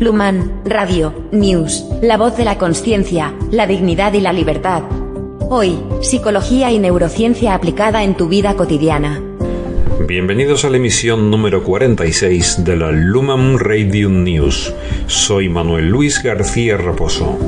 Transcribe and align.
Luman, 0.00 0.62
Radio, 0.64 1.28
News, 1.30 1.84
la 2.00 2.16
voz 2.16 2.34
de 2.38 2.46
la 2.46 2.56
conciencia, 2.56 3.34
la 3.50 3.66
dignidad 3.66 4.14
y 4.14 4.20
la 4.22 4.32
libertad. 4.32 4.82
Hoy, 5.50 5.78
psicología 6.00 6.72
y 6.72 6.78
neurociencia 6.78 7.52
aplicada 7.52 8.02
en 8.02 8.16
tu 8.16 8.26
vida 8.26 8.56
cotidiana. 8.56 9.22
Bienvenidos 10.08 10.64
a 10.64 10.70
la 10.70 10.78
emisión 10.78 11.30
número 11.30 11.62
46 11.62 12.64
de 12.64 12.76
la 12.76 12.90
Luman 12.92 13.58
Radio 13.58 14.08
News. 14.08 14.72
Soy 15.06 15.50
Manuel 15.50 15.90
Luis 15.90 16.22
García 16.22 16.78
Raposo. 16.78 17.38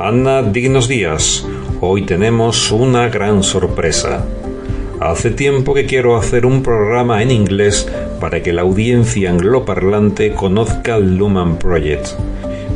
Ana, 0.00 0.42
dignos 0.42 0.88
días. 0.88 1.46
Hoy 1.80 2.02
tenemos 2.02 2.72
una 2.72 3.08
gran 3.08 3.44
sorpresa. 3.44 4.26
Hace 4.98 5.30
tiempo 5.30 5.74
que 5.74 5.86
quiero 5.86 6.16
hacer 6.16 6.44
un 6.44 6.64
programa 6.64 7.22
en 7.22 7.30
inglés 7.30 7.88
para 8.20 8.42
que 8.42 8.52
la 8.52 8.62
audiencia 8.62 9.30
angloparlante 9.30 10.32
conozca 10.32 10.96
el 10.96 11.16
Luman 11.16 11.58
Project. 11.58 12.08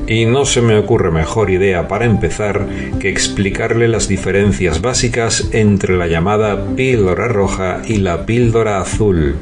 Y 0.06 0.26
no 0.26 0.44
se 0.44 0.60
me 0.60 0.76
ocurre 0.76 1.10
mejor 1.10 1.50
idea 1.50 1.88
para 1.88 2.04
empezar 2.04 2.66
que 2.98 3.08
explicarle 3.08 3.88
las 3.88 4.08
diferencias 4.08 4.82
básicas 4.82 5.48
entre 5.52 5.96
la 5.96 6.06
llamada 6.06 6.74
píldora 6.74 7.28
roja 7.28 7.82
y 7.86 7.98
la 7.98 8.26
píldora 8.26 8.80
azul, 8.80 9.36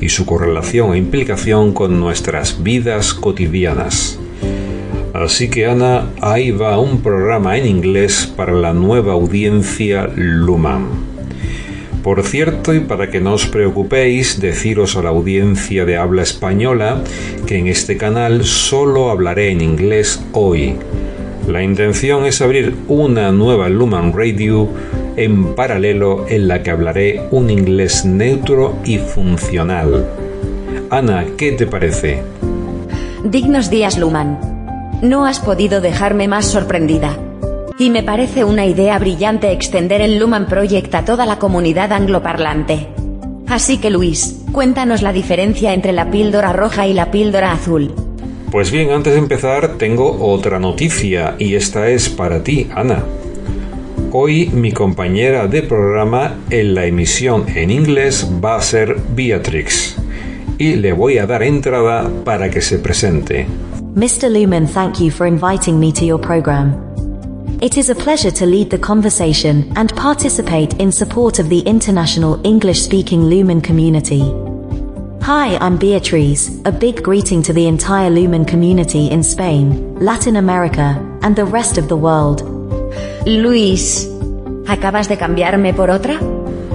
y 0.00 0.08
su 0.08 0.26
correlación 0.26 0.94
e 0.94 0.98
implicación 0.98 1.72
con 1.72 2.00
nuestras 2.00 2.62
vidas 2.62 3.14
cotidianas. 3.14 4.18
Así 5.14 5.48
que 5.50 5.66
Ana, 5.66 6.08
ahí 6.20 6.50
va 6.50 6.78
un 6.78 7.02
programa 7.02 7.56
en 7.56 7.66
inglés 7.66 8.32
para 8.36 8.52
la 8.52 8.72
nueva 8.72 9.12
audiencia 9.12 10.10
Luman. 10.16 11.11
Por 12.02 12.24
cierto, 12.24 12.74
y 12.74 12.80
para 12.80 13.10
que 13.10 13.20
no 13.20 13.34
os 13.34 13.46
preocupéis, 13.46 14.40
deciros 14.40 14.96
a 14.96 15.02
la 15.02 15.10
audiencia 15.10 15.84
de 15.84 15.96
habla 15.96 16.22
española 16.22 17.02
que 17.46 17.58
en 17.58 17.68
este 17.68 17.96
canal 17.96 18.44
solo 18.44 19.10
hablaré 19.10 19.50
en 19.50 19.60
inglés 19.60 20.20
hoy. 20.32 20.74
La 21.46 21.62
intención 21.62 22.24
es 22.24 22.40
abrir 22.40 22.74
una 22.88 23.30
nueva 23.30 23.68
Luman 23.68 24.12
Radio 24.12 24.68
en 25.16 25.54
paralelo 25.54 26.26
en 26.28 26.48
la 26.48 26.62
que 26.62 26.70
hablaré 26.70 27.22
un 27.30 27.50
inglés 27.50 28.04
neutro 28.04 28.78
y 28.84 28.98
funcional. 28.98 30.08
Ana, 30.90 31.24
¿qué 31.36 31.52
te 31.52 31.66
parece? 31.66 32.22
Dignos 33.24 33.70
días, 33.70 33.96
Luman. 33.96 34.38
No 35.02 35.24
has 35.24 35.38
podido 35.38 35.80
dejarme 35.80 36.26
más 36.26 36.46
sorprendida. 36.46 37.16
Y 37.78 37.90
me 37.90 38.02
parece 38.02 38.44
una 38.44 38.66
idea 38.66 38.98
brillante 38.98 39.50
extender 39.52 40.00
el 40.00 40.18
Luman 40.18 40.46
Project 40.46 40.94
a 40.94 41.04
toda 41.04 41.26
la 41.26 41.38
comunidad 41.38 41.92
angloparlante. 41.92 42.88
Así 43.48 43.78
que 43.78 43.90
Luis, 43.90 44.44
cuéntanos 44.52 45.02
la 45.02 45.12
diferencia 45.12 45.74
entre 45.74 45.92
la 45.92 46.10
píldora 46.10 46.52
roja 46.52 46.86
y 46.86 46.94
la 46.94 47.10
píldora 47.10 47.52
azul. 47.52 47.92
Pues 48.50 48.70
bien, 48.70 48.90
antes 48.90 49.14
de 49.14 49.18
empezar 49.18 49.78
tengo 49.78 50.24
otra 50.24 50.58
noticia 50.58 51.36
y 51.38 51.54
esta 51.54 51.88
es 51.88 52.08
para 52.08 52.42
ti, 52.42 52.68
Ana. 52.74 53.02
Hoy 54.12 54.50
mi 54.50 54.72
compañera 54.72 55.46
de 55.46 55.62
programa 55.62 56.36
en 56.50 56.74
la 56.74 56.84
emisión 56.84 57.46
en 57.54 57.70
inglés 57.70 58.28
va 58.44 58.56
a 58.56 58.60
ser 58.60 58.96
Beatrix 59.14 59.96
y 60.58 60.76
le 60.76 60.92
voy 60.92 61.16
a 61.16 61.26
dar 61.26 61.42
entrada 61.42 62.10
para 62.24 62.50
que 62.50 62.60
se 62.60 62.78
presente. 62.78 63.46
Mr. 63.94 64.30
Luman, 64.30 64.66
thank 64.66 64.98
you 64.98 65.10
for 65.10 65.26
inviting 65.26 65.80
me 65.80 65.90
to 65.92 66.04
your 66.04 66.20
program. 66.20 66.91
It 67.62 67.76
is 67.78 67.90
a 67.90 67.94
pleasure 67.94 68.32
to 68.32 68.44
lead 68.44 68.70
the 68.70 68.78
conversation 68.78 69.72
and 69.76 69.94
participate 69.94 70.80
in 70.80 70.90
support 70.90 71.38
of 71.38 71.48
the 71.48 71.60
international 71.60 72.44
English-speaking 72.44 73.22
Lumen 73.26 73.60
community. 73.60 74.22
Hi, 75.22 75.56
I'm 75.58 75.76
Beatriz. 75.76 76.60
A 76.64 76.72
big 76.72 77.04
greeting 77.04 77.40
to 77.44 77.52
the 77.52 77.68
entire 77.68 78.10
Lumen 78.10 78.44
community 78.44 79.06
in 79.12 79.22
Spain, 79.22 79.94
Latin 80.00 80.34
America, 80.34 80.98
and 81.22 81.36
the 81.36 81.44
rest 81.44 81.78
of 81.78 81.86
the 81.86 81.96
world. 81.96 82.42
Luis, 83.26 84.08
¿acabas 84.66 85.08
de 85.08 85.16
cambiarme 85.16 85.72
por 85.72 85.88
otra? 85.88 86.18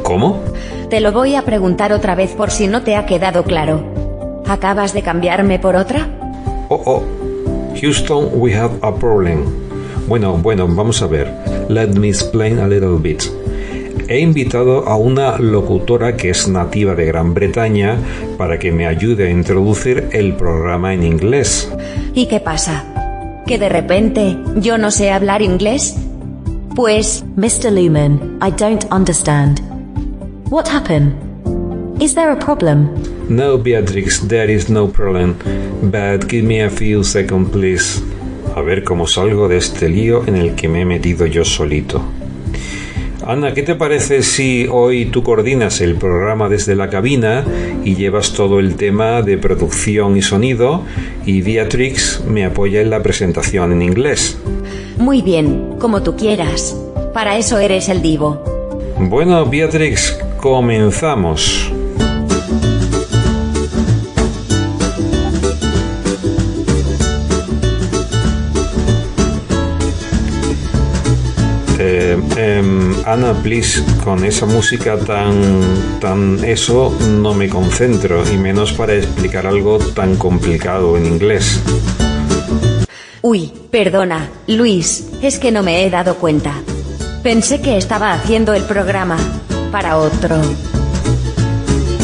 ¿Cómo? 0.03 0.41
Te 0.89 1.01
lo 1.01 1.11
voy 1.11 1.35
a 1.35 1.41
preguntar 1.41 1.91
otra 1.91 2.15
vez 2.15 2.31
por 2.31 2.49
si 2.49 2.67
no 2.67 2.83
te 2.83 2.95
ha 2.95 3.05
quedado 3.05 3.43
claro. 3.43 3.83
¿Acabas 4.47 4.93
de 4.93 5.01
cambiarme 5.01 5.59
por 5.59 5.75
otra? 5.75 6.07
Oh, 6.69 6.81
oh. 6.85 7.03
Houston, 7.75 8.29
we 8.39 8.53
have 8.53 8.71
a 8.83 8.97
problem. 8.97 9.66
Bueno, 10.07 10.37
bueno, 10.37 10.67
vamos 10.69 11.01
a 11.01 11.07
ver. 11.07 11.27
Let 11.67 11.89
me 11.89 12.07
explain 12.07 12.59
a 12.59 12.67
little 12.67 12.97
bit. 12.97 13.23
He 14.07 14.19
invitado 14.21 14.87
a 14.87 14.95
una 14.95 15.37
locutora 15.37 16.15
que 16.15 16.29
es 16.29 16.47
nativa 16.47 16.95
de 16.95 17.05
Gran 17.05 17.33
Bretaña 17.33 17.97
para 18.37 18.57
que 18.57 18.71
me 18.71 18.87
ayude 18.87 19.27
a 19.27 19.29
introducir 19.29 20.07
el 20.13 20.33
programa 20.33 20.93
en 20.93 21.03
inglés. 21.03 21.69
¿Y 22.13 22.27
qué 22.27 22.39
pasa? 22.39 22.85
¿Que 23.45 23.57
de 23.57 23.67
repente 23.67 24.37
yo 24.55 24.77
no 24.77 24.91
sé 24.91 25.11
hablar 25.11 25.41
inglés? 25.41 25.97
Pues... 26.73 27.25
Mr. 27.35 27.71
Lumen, 27.71 28.39
I 28.41 28.49
don't 28.51 28.85
understand. 28.93 29.59
What 30.49 30.67
happened? 30.69 31.13
Is 32.01 32.15
there 32.15 32.31
a 32.31 32.39
problem? 32.39 32.89
No, 33.27 33.57
Beatrix, 33.57 34.25
there 34.25 34.49
is 34.49 34.69
no 34.69 34.87
problem. 34.87 35.35
But 35.81 36.29
give 36.29 36.43
me 36.43 36.61
a 36.61 36.69
few 36.69 37.03
seconds, 37.03 37.49
please 37.51 38.01
a 38.57 38.61
ver 38.61 38.83
cómo 38.83 39.05
salgo 39.05 39.47
de 39.47 39.57
este 39.57 39.87
lío 39.87 40.23
en 40.25 40.35
el 40.35 40.55
que 40.55 40.67
me 40.67 40.81
he 40.81 40.85
metido 40.85 41.27
yo 41.27 41.45
solito. 41.45 42.01
Ana, 43.23 43.53
¿qué 43.53 43.61
te 43.61 43.75
parece 43.75 44.23
si 44.23 44.67
hoy 44.71 45.05
tú 45.05 45.21
coordinas 45.21 45.79
el 45.79 45.95
programa 45.95 46.49
desde 46.49 46.75
la 46.75 46.89
cabina 46.89 47.45
y 47.83 47.95
llevas 47.95 48.33
todo 48.33 48.59
el 48.59 48.75
tema 48.75 49.21
de 49.21 49.37
producción 49.37 50.17
y 50.17 50.23
sonido 50.23 50.83
y 51.23 51.41
Beatrix 51.41 52.23
me 52.27 52.45
apoya 52.45 52.81
en 52.81 52.89
la 52.89 53.03
presentación 53.03 53.73
en 53.73 53.83
inglés? 53.83 54.39
Muy 54.97 55.21
bien, 55.21 55.75
como 55.77 56.01
tú 56.01 56.15
quieras. 56.15 56.75
Para 57.13 57.37
eso 57.37 57.59
eres 57.59 57.89
el 57.89 58.01
divo. 58.01 58.41
Bueno, 58.97 59.45
Beatrix, 59.45 60.17
comenzamos. 60.41 61.71
Ana, 73.07 73.33
please, 73.41 73.81
con 74.03 74.25
esa 74.25 74.45
música 74.45 74.97
tan, 74.97 75.99
tan 76.01 76.43
eso 76.43 76.93
no 77.21 77.33
me 77.33 77.47
concentro, 77.47 78.21
y 78.29 78.35
menos 78.35 78.73
para 78.73 78.95
explicar 78.95 79.47
algo 79.47 79.79
tan 79.79 80.17
complicado 80.17 80.97
en 80.97 81.05
inglés. 81.05 81.61
Uy, 83.21 83.53
perdona, 83.71 84.29
Luis, 84.47 85.05
es 85.21 85.39
que 85.39 85.53
no 85.53 85.63
me 85.63 85.85
he 85.85 85.89
dado 85.89 86.15
cuenta. 86.15 86.55
Pensé 87.23 87.61
que 87.61 87.77
estaba 87.77 88.11
haciendo 88.11 88.53
el 88.53 88.63
programa 88.63 89.15
para 89.71 89.95
otro. 89.95 90.41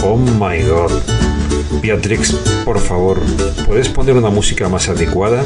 Oh 0.06 0.16
my 0.16 0.62
god. 0.62 0.92
Beatrix, 1.82 2.32
por 2.64 2.80
favor, 2.80 3.20
¿puedes 3.68 3.90
poner 3.90 4.16
una 4.16 4.30
música 4.30 4.70
más 4.70 4.88
adecuada? 4.88 5.44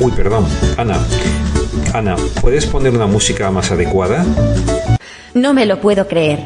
Uy, 0.00 0.10
perdón, 0.10 0.44
Ana, 0.76 0.98
Ana, 1.94 2.16
¿puedes 2.40 2.66
poner 2.66 2.92
una 2.94 3.06
música 3.06 3.50
más 3.50 3.70
adecuada? 3.70 4.24
No 5.34 5.54
me 5.54 5.66
lo 5.66 5.80
puedo 5.80 6.06
creer. 6.06 6.40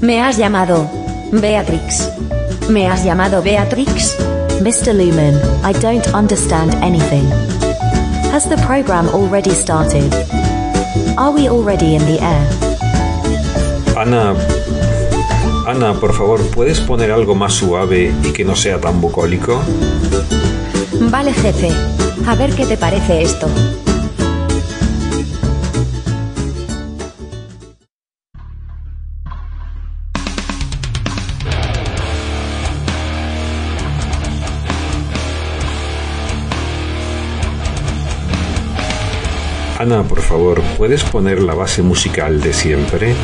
Me 0.00 0.20
has 0.20 0.36
llamado 0.36 0.88
Beatrix. 1.32 2.10
¿Me 2.68 2.88
has 2.88 3.04
llamado 3.04 3.42
Beatrix? 3.42 4.16
Mr. 4.60 4.94
Lumen, 4.94 5.34
I 5.64 5.72
don't 5.80 6.06
understand 6.14 6.74
anything. 6.82 7.24
Has 8.32 8.48
the 8.48 8.56
program 8.66 9.08
already 9.08 9.50
started? 9.50 10.12
Are 11.16 11.30
we 11.30 11.48
already 11.48 11.94
in 11.94 12.04
the 12.06 12.18
air? 12.20 12.46
Ana, 13.96 14.34
Ana, 15.66 15.94
por 15.94 16.12
favor, 16.12 16.40
¿puedes 16.50 16.80
poner 16.80 17.10
algo 17.10 17.34
más 17.34 17.54
suave 17.54 18.12
y 18.22 18.32
que 18.32 18.44
no 18.44 18.54
sea 18.54 18.80
tan 18.80 19.00
bucólico? 19.00 19.60
Vale, 21.10 21.32
jefe. 21.32 21.70
A 22.26 22.34
ver 22.34 22.54
qué 22.54 22.66
te 22.66 22.76
parece 22.76 23.22
esto. 23.22 23.48
Ana, 39.86 40.02
por 40.02 40.20
favor, 40.20 40.60
¿puedes 40.76 41.04
poner 41.04 41.40
la 41.40 41.54
base 41.54 41.80
musical 41.80 42.40
de 42.40 42.52
siempre? 42.52 43.14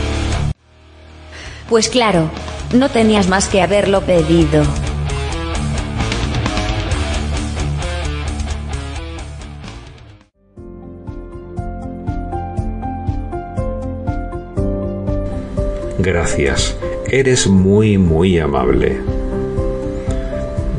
Pues 1.68 1.88
claro, 1.88 2.30
no 2.72 2.88
tenías 2.88 3.26
más 3.26 3.48
que 3.48 3.60
haberlo 3.62 4.02
pedido. 4.02 4.62
Gracias, 15.98 16.78
eres 17.10 17.48
muy, 17.48 17.98
muy 17.98 18.38
amable. 18.38 19.00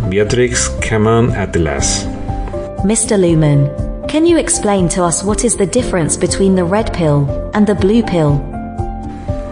Beatrix, 0.09 0.69
come 0.89 1.09
on 1.09 1.36
at 1.36 1.57
last. 1.57 2.07
Mr. 2.86 3.18
Lumen, 3.18 3.69
can 4.13 4.27
you 4.27 4.38
explain 4.38 4.88
to 4.88 5.04
us 5.04 5.24
what 5.24 5.44
is 5.44 5.57
the 5.57 5.65
difference 5.65 6.15
between 6.15 6.54
the 6.54 6.63
red 6.63 6.94
pill 6.94 7.50
and 7.56 7.65
the 7.65 7.74
blue 7.74 8.04
pill? 8.04 8.33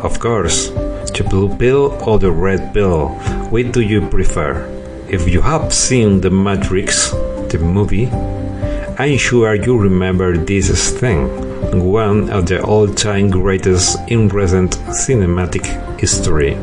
Of 0.03 0.19
course, 0.19 0.69
the 0.69 1.25
blue 1.27 1.49
pill 1.57 1.97
or 2.07 2.19
the 2.19 2.31
red 2.31 2.71
pill, 2.71 3.09
which 3.49 3.71
do 3.71 3.81
you 3.81 4.07
prefer? 4.07 4.69
If 5.09 5.27
you 5.27 5.41
have 5.41 5.73
seen 5.73 6.21
The 6.21 6.29
Matrix, 6.29 7.09
the 7.49 7.57
movie, 7.57 8.11
I'm 8.99 9.17
sure 9.17 9.55
you 9.55 9.79
remember 9.79 10.37
this 10.37 10.91
thing, 10.91 11.25
one 11.83 12.29
of 12.29 12.45
the 12.45 12.61
all-time 12.61 13.31
greatest 13.31 13.97
in 14.09 14.27
recent 14.27 14.73
cinematic 15.05 15.65
history. 15.99 16.53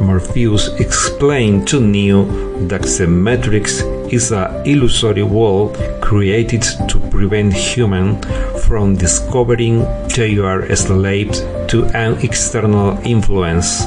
Morpheus 0.00 0.68
explained 0.80 1.68
to 1.68 1.78
Neo 1.78 2.24
that 2.68 2.84
the 2.84 3.06
Matrix 3.06 3.82
is 4.12 4.32
an 4.32 4.66
illusory 4.66 5.22
world 5.22 5.76
created 6.00 6.62
to 6.88 6.98
prevent 7.10 7.52
humans 7.52 8.24
from 8.66 8.96
discovering 8.96 9.80
they 10.14 10.38
are 10.38 10.74
slaves 10.76 11.40
to 11.68 11.84
an 11.94 12.18
external 12.24 12.98
influence. 13.04 13.84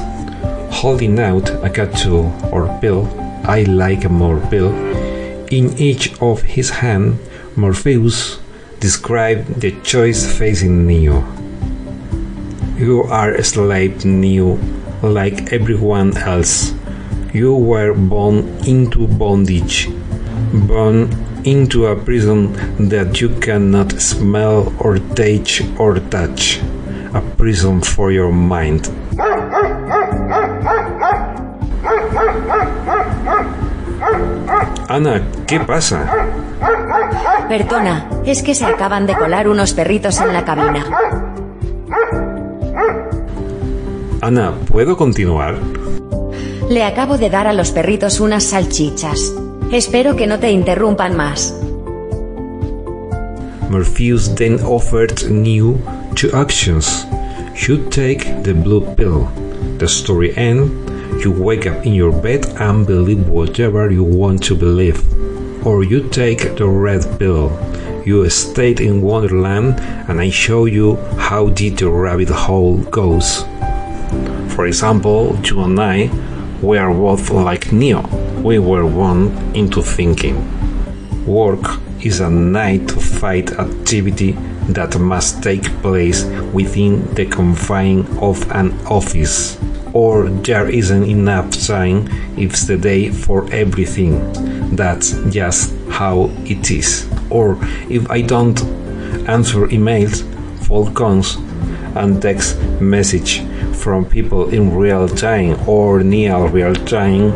Holding 0.70 1.18
out 1.18 1.50
a 1.64 1.70
capsule 1.70 2.32
or 2.52 2.66
pill, 2.80 3.06
I 3.44 3.62
like 3.64 4.04
a 4.04 4.08
more 4.08 4.40
pill, 4.48 4.72
in 5.52 5.76
each 5.76 6.18
of 6.22 6.40
his 6.40 6.70
hands, 6.70 7.20
Morpheus 7.56 8.38
described 8.80 9.60
the 9.60 9.78
choice 9.82 10.24
facing 10.38 10.86
Neo. 10.86 11.20
You 12.78 13.02
are 13.02 13.34
a 13.34 13.44
slave, 13.44 14.04
Neo, 14.06 14.58
like 15.02 15.52
everyone 15.52 16.16
else. 16.16 16.72
You 17.34 17.54
were 17.54 17.92
born 17.92 18.48
into 18.66 19.06
bondage, 19.06 19.90
born 20.52 21.08
into 21.44 21.86
a 21.86 21.96
prison 21.96 22.52
that 22.88 23.20
you 23.20 23.30
cannot 23.40 24.00
smell 24.00 24.72
or 24.78 24.98
taste 25.14 25.62
or 25.78 25.98
touch, 26.10 26.60
a 27.14 27.20
prison 27.36 27.80
for 27.80 28.12
your 28.12 28.32
mind. 28.32 28.88
Ana, 34.88 35.22
¿qué 35.46 35.58
pasa? 35.60 36.04
Perdona, 37.48 38.08
es 38.26 38.42
que 38.42 38.54
se 38.54 38.66
acaban 38.66 39.06
de 39.06 39.14
colar 39.14 39.48
unos 39.48 39.72
perritos 39.72 40.20
en 40.20 40.32
la 40.32 40.44
cabina. 40.44 40.84
Ana, 44.20 44.52
¿puedo 44.68 44.96
continuar? 44.96 45.56
Le 46.68 46.84
acabo 46.84 47.18
de 47.18 47.28
dar 47.28 47.46
a 47.46 47.52
los 47.52 47.72
perritos 47.72 48.20
unas 48.20 48.44
salchichas. 48.44 49.34
Espero 49.72 50.16
que 50.16 50.26
no 50.26 50.38
te 50.38 50.50
interrumpan 50.50 51.16
más. 51.16 51.58
Morpheus 53.70 54.34
then 54.34 54.60
offered 54.60 55.30
Neo 55.30 55.78
two 56.14 56.30
options. 56.34 57.06
You 57.66 57.78
take 57.88 58.42
the 58.42 58.52
blue 58.52 58.82
pill. 58.96 59.30
The 59.78 59.88
story 59.88 60.36
ends. 60.36 60.70
You 61.24 61.32
wake 61.32 61.66
up 61.66 61.86
in 61.86 61.94
your 61.94 62.12
bed 62.12 62.44
and 62.60 62.86
believe 62.86 63.26
whatever 63.26 63.90
you 63.90 64.04
want 64.04 64.42
to 64.44 64.54
believe. 64.54 65.02
Or 65.66 65.82
you 65.82 66.06
take 66.10 66.54
the 66.56 66.68
red 66.68 67.06
pill. 67.18 67.50
You 68.04 68.28
stay 68.28 68.72
in 68.72 69.00
Wonderland 69.00 69.80
and 70.06 70.20
I 70.20 70.28
show 70.28 70.66
you 70.66 70.96
how 71.16 71.48
deep 71.48 71.78
the 71.78 71.88
rabbit 71.88 72.28
hole 72.28 72.76
goes. 72.90 73.44
For 74.54 74.66
example, 74.66 75.34
you 75.44 75.62
and 75.62 75.80
I 75.80 76.10
we 76.60 76.76
are 76.76 76.92
both 76.92 77.30
like 77.30 77.72
Neo. 77.72 78.31
We 78.42 78.58
were 78.58 78.84
one 78.84 79.30
into 79.54 79.82
thinking. 79.82 80.36
Work 81.26 81.78
is 82.00 82.18
a 82.18 82.28
night 82.28 82.88
to 82.88 82.98
five 82.98 83.52
activity 83.52 84.32
that 84.70 84.98
must 84.98 85.44
take 85.44 85.62
place 85.80 86.24
within 86.52 87.14
the 87.14 87.26
confines 87.26 88.08
of 88.18 88.50
an 88.50 88.72
office. 88.86 89.56
Or 89.92 90.28
there 90.28 90.68
isn't 90.68 91.04
enough 91.04 91.50
time, 91.52 92.08
it's 92.36 92.66
the 92.66 92.76
day 92.76 93.10
for 93.10 93.46
everything. 93.52 94.74
That's 94.74 95.12
just 95.30 95.72
how 95.88 96.30
it 96.44 96.68
is. 96.72 97.08
Or 97.30 97.56
if 97.88 98.10
I 98.10 98.22
don't 98.22 98.60
answer 99.28 99.68
emails, 99.68 100.24
phone 100.66 100.92
calls, 100.94 101.36
and 101.94 102.20
text 102.20 102.60
message 102.80 103.42
from 103.76 104.04
people 104.04 104.48
in 104.48 104.74
real 104.74 105.08
time 105.08 105.56
or 105.68 106.02
near 106.02 106.44
real 106.48 106.74
time, 106.74 107.32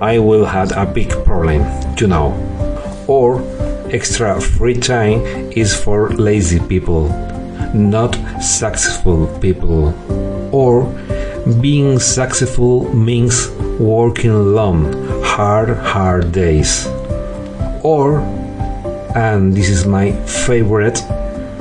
I 0.00 0.18
will 0.18 0.46
have 0.46 0.72
a 0.72 0.86
big 0.86 1.10
problem, 1.24 1.62
you 1.98 2.06
know. 2.06 2.32
Or 3.06 3.42
extra 3.92 4.40
free 4.40 4.78
time 4.78 5.20
is 5.52 5.76
for 5.76 6.08
lazy 6.10 6.58
people, 6.58 7.10
not 7.74 8.14
successful 8.40 9.26
people. 9.40 9.92
Or 10.54 10.84
being 11.60 11.98
successful 11.98 12.94
means 12.94 13.50
working 13.78 14.54
long, 14.54 14.90
hard, 15.22 15.76
hard 15.76 16.32
days. 16.32 16.86
Or, 17.82 18.20
and 19.14 19.52
this 19.52 19.68
is 19.68 19.84
my 19.84 20.12
favorite, 20.24 20.98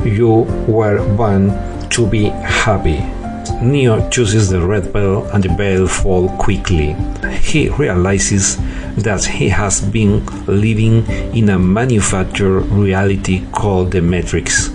you 0.05 0.47
were 0.65 1.03
born 1.17 1.51
to 1.89 2.07
be 2.07 2.29
happy. 2.29 3.18
Neo 3.61 4.09
chooses 4.09 4.49
the 4.49 4.61
red 4.61 4.93
pill 4.93 5.25
and 5.33 5.43
the 5.43 5.49
veil 5.49 5.87
falls 5.87 6.31
quickly. 6.39 6.95
He 7.41 7.69
realizes 7.69 8.57
that 8.95 9.23
he 9.25 9.49
has 9.49 9.81
been 9.81 10.25
living 10.45 11.05
in 11.35 11.49
a 11.49 11.59
manufactured 11.59 12.61
reality 12.71 13.45
called 13.51 13.91
the 13.91 14.01
Matrix, 14.01 14.69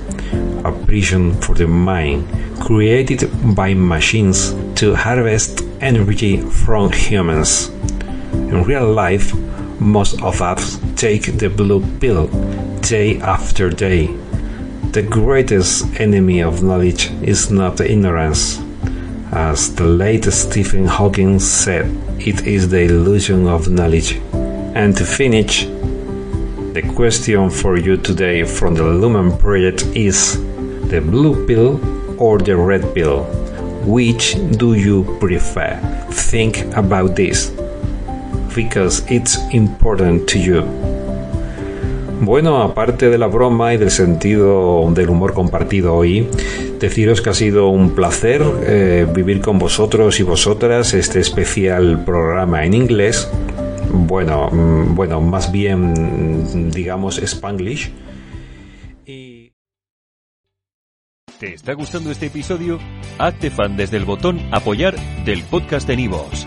a 0.64 0.72
prison 0.86 1.34
for 1.40 1.54
the 1.54 1.66
mind 1.66 2.26
created 2.60 3.28
by 3.54 3.74
machines 3.74 4.54
to 4.74 4.94
harvest 4.94 5.62
energy 5.80 6.40
from 6.40 6.90
humans. 6.92 7.68
In 8.32 8.64
real 8.64 8.90
life, 8.90 9.34
most 9.80 10.22
of 10.22 10.40
us 10.40 10.78
take 10.96 11.38
the 11.38 11.48
blue 11.48 11.84
pill 11.98 12.28
day 12.80 13.20
after 13.20 13.68
day. 13.68 14.06
The 14.92 15.02
greatest 15.02 16.00
enemy 16.00 16.40
of 16.40 16.62
knowledge 16.62 17.10
is 17.22 17.50
not 17.50 17.80
ignorance. 17.80 18.63
As 19.34 19.74
the 19.74 19.82
late 19.82 20.26
Stephen 20.26 20.86
Hawking 20.86 21.40
said, 21.40 21.86
it 22.20 22.46
is 22.46 22.68
the 22.68 22.82
illusion 22.82 23.48
of 23.48 23.68
knowledge. 23.68 24.20
And 24.32 24.96
to 24.96 25.04
finish, 25.04 25.64
the 26.72 26.88
question 26.94 27.50
for 27.50 27.76
you 27.76 27.96
today 27.96 28.44
from 28.44 28.76
the 28.76 28.84
Lumen 28.84 29.36
Project 29.36 29.86
is 29.96 30.38
the 30.88 31.00
blue 31.00 31.44
pill 31.48 31.80
or 32.22 32.38
the 32.38 32.56
red 32.56 32.94
pill? 32.94 33.24
Which 33.84 34.36
do 34.56 34.74
you 34.74 35.02
prefer? 35.18 35.80
Think 36.12 36.58
about 36.76 37.16
this 37.16 37.50
because 38.54 39.04
it's 39.10 39.36
important 39.52 40.28
to 40.28 40.38
you. 40.38 40.93
Bueno, 42.20 42.62
aparte 42.62 43.10
de 43.10 43.18
la 43.18 43.26
broma 43.26 43.74
y 43.74 43.76
del 43.76 43.90
sentido 43.90 44.90
del 44.92 45.10
humor 45.10 45.34
compartido 45.34 45.94
hoy, 45.94 46.28
deciros 46.80 47.20
que 47.20 47.30
ha 47.30 47.34
sido 47.34 47.68
un 47.68 47.94
placer 47.94 48.42
eh, 48.66 49.06
vivir 49.14 49.40
con 49.40 49.58
vosotros 49.58 50.20
y 50.20 50.22
vosotras 50.22 50.94
este 50.94 51.20
especial 51.20 52.04
programa 52.04 52.64
en 52.64 52.74
inglés. 52.74 53.28
Bueno, 53.92 54.48
mm, 54.50 54.94
bueno, 54.94 55.20
más 55.20 55.52
bien 55.52 56.70
digamos 56.70 57.18
Spanglish. 57.18 57.90
¿Te 61.38 61.52
está 61.52 61.74
gustando 61.74 62.10
este 62.10 62.26
episodio? 62.26 62.78
Hazte 63.18 63.50
fan 63.50 63.76
desde 63.76 63.96
el 63.96 64.04
botón 64.04 64.40
apoyar 64.52 64.94
del 65.24 65.42
podcast 65.42 65.86
de 65.86 65.96
Nivos. 65.96 66.46